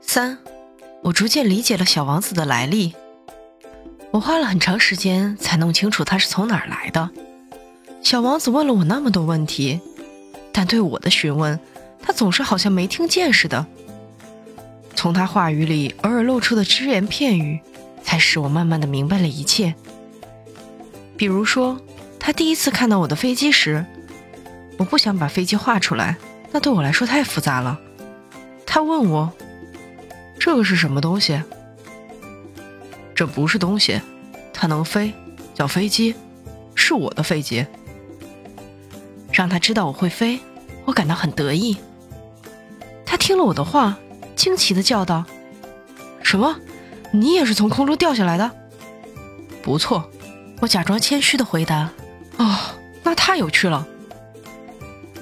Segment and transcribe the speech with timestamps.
[0.00, 0.38] 三，
[1.02, 2.94] 我逐渐理解了小王子的来历。
[4.12, 7.10] 我花了很长时间才弄清楚他是从哪儿来的。
[8.02, 9.80] 小王子问了我那么多问题，
[10.52, 11.58] 但对我的询问，
[12.00, 13.66] 他总是好像没听见似的。
[14.94, 17.60] 从他话语里偶尔露出的只言片语，
[18.02, 19.74] 才使我慢慢的明白了一切。
[21.16, 21.78] 比如说，
[22.18, 23.84] 他第一次看到我的飞机时，
[24.78, 26.16] 我不想把飞机画出来，
[26.52, 27.78] 那对我来说太复杂了。
[28.64, 29.32] 他问我
[30.46, 31.42] ：“这个是什么东西？”
[33.16, 34.00] 这不是东西，
[34.52, 35.12] 它能飞，
[35.52, 36.14] 叫飞机，
[36.76, 37.66] 是我的飞机。
[39.32, 40.38] 让他知道我会飞，
[40.84, 41.76] 我感到很得意。
[43.04, 43.98] 他听了我的话，
[44.36, 45.24] 惊奇的叫道
[46.22, 46.60] ：“什么？
[47.10, 48.48] 你也是从空中掉下来的
[49.64, 50.08] ？”“不错。”
[50.62, 51.90] 我假装谦虚的回答。
[52.38, 52.56] “哦，
[53.02, 53.84] 那太有趣了。”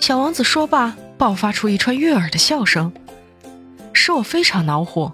[0.00, 2.90] 小王子说罢，爆发出一串悦耳的笑声，
[4.10, 5.12] 使我非常恼火。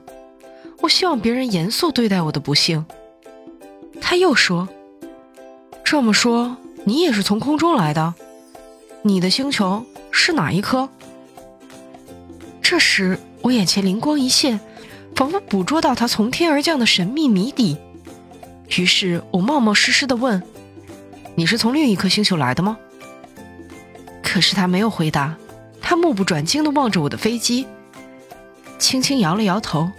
[0.80, 2.86] 我希望别人严肃对待我的不幸。
[4.00, 4.66] 他又说
[5.84, 8.14] ：“这么说，你也是从空中来的？
[9.02, 10.88] 你的星球是哪一颗？”
[12.62, 14.60] 这时，我眼前灵光一现，
[15.14, 17.76] 仿佛捕捉到他从天而降的神秘谜底。
[18.78, 20.42] 于是我冒冒失失的问
[21.36, 22.78] ：“你是从另一颗星球来的吗？”
[24.24, 25.36] 可是他没有回答，
[25.82, 27.66] 他目不转睛的望着我的飞机，
[28.78, 29.90] 轻轻摇了摇头。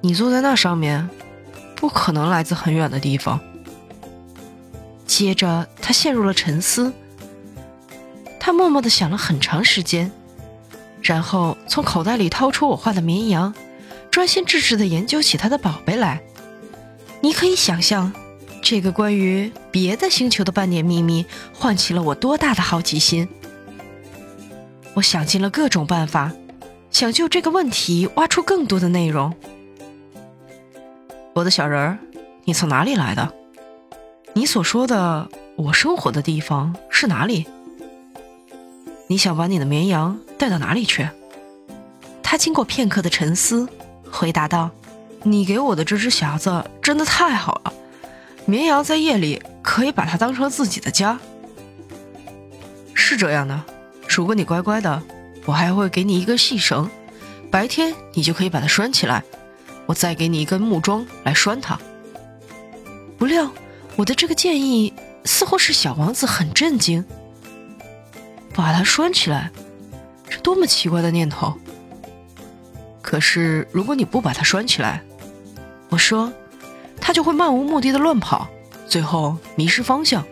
[0.00, 1.08] 你坐在那上面，
[1.76, 3.40] 不可能来自很远的地方。
[5.06, 6.92] 接着，他陷入了沉思。
[8.40, 10.10] 他默默的想了很长时间，
[11.00, 13.54] 然后从口袋里掏出我画的绵羊，
[14.10, 16.22] 专心致志的研究起他的宝贝来。
[17.20, 18.12] 你可以想象，
[18.60, 23.28] 这个关于别的星球的半点秘密，唤起了我多大的好奇心。
[24.94, 26.32] 我想尽了各种办法，
[26.92, 29.34] 想就这个问题挖出更多的内容。
[31.32, 31.98] 我的小人儿，
[32.44, 33.32] 你从哪里来的？
[34.34, 37.46] 你所说的我生活的地方是哪里？
[39.08, 41.08] 你想把你的绵羊带到哪里去？
[42.22, 43.68] 他经过片刻的沉思，
[44.10, 44.70] 回答道
[45.24, 47.72] ：“你给我的这只匣子真的太好了，
[48.44, 51.18] 绵羊在夜里可以把它当成自己的家。
[52.94, 53.64] 是这样的，
[54.08, 55.02] 如果你乖乖的，
[55.44, 56.88] 我还会给你一根细绳，
[57.50, 59.22] 白天你就可以把它拴起来。”
[59.84, 61.78] 我再给你一根木桩来拴它。
[63.18, 63.50] 不料，
[63.96, 64.94] 我的这个建议
[65.24, 67.04] 似乎是小王子很震惊。
[68.54, 69.50] 把它拴起来，
[70.28, 71.52] 是多么奇怪的念头！
[73.02, 75.02] 可是，如果你不把它拴起来，
[75.88, 76.32] 我说，
[77.00, 78.48] 它就会漫无目的的乱跑，
[78.86, 80.24] 最后迷失方向。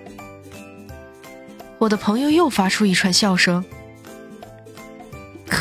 [1.78, 3.64] 我的朋友又发出一串笑声。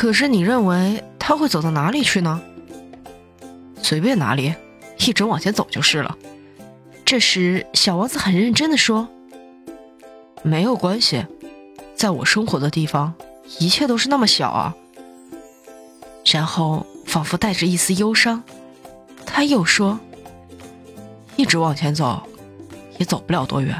[0.00, 2.40] 可是，你认为他会走到哪里去呢？
[3.82, 4.54] 随便哪里，
[4.96, 6.16] 一直往前走就是了。
[7.04, 9.06] 这时，小王子很认真的说
[10.42, 11.26] ：“没有关系，
[11.94, 13.12] 在我生活的地方，
[13.58, 14.74] 一切都是那么小啊。”
[16.24, 18.42] 然后，仿佛带着一丝忧伤，
[19.26, 20.00] 他又说
[21.36, 22.26] ：“一直往前走，
[22.96, 23.76] 也走不了多远。”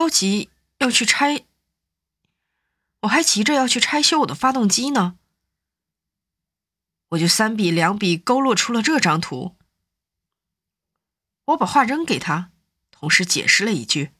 [0.00, 1.44] 着急要去拆，
[3.00, 5.18] 我还急着要去拆修我的发动机呢。
[7.08, 9.58] 我就三笔两笔勾勒出了这张图。
[11.44, 12.50] 我把画扔给他，
[12.90, 14.14] 同时解释了一句：“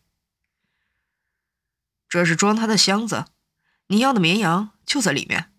[2.11, 3.29] 这是装他的箱子，
[3.87, 5.51] 你要的绵羊就在里面。”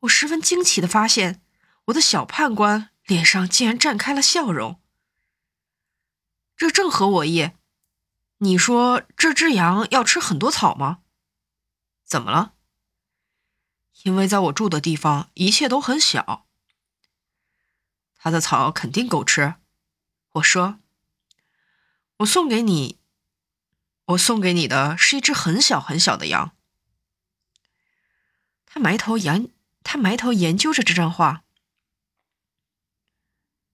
[0.00, 1.42] 我十分惊奇的发现，
[1.86, 4.82] 我的小判官脸上竟然绽开了笑容。
[6.54, 7.52] 这正合我意。
[8.42, 11.02] 你说这只羊要吃很多草吗？
[12.04, 12.54] 怎么了？
[14.04, 16.46] 因为在我住的地方一切都很小，
[18.16, 19.56] 它的草肯定够吃。
[20.34, 20.80] 我说
[22.18, 22.98] ：“我送给你，
[24.06, 26.56] 我送给你的是一只很小很小的羊。”
[28.64, 31.44] 他埋头研，他埋头研究着这张画，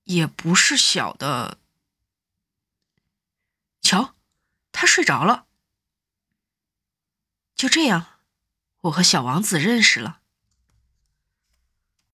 [0.05, 1.61] 也不是小的。
[4.79, 5.47] 他睡着了。
[7.55, 8.21] 就这样，
[8.83, 10.21] 我和小王子认识了。